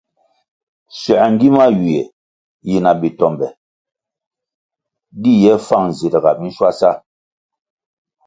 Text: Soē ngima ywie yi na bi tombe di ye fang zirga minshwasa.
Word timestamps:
Soē 0.99 1.25
ngima 1.33 1.65
ywie 1.73 1.99
yi 2.69 2.75
na 2.83 2.91
bi 2.99 3.09
tombe 3.19 3.47
di 5.21 5.33
ye 5.43 5.53
fang 5.67 5.89
zirga 5.97 6.31
minshwasa. 6.39 6.89